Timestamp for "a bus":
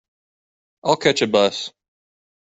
1.21-1.71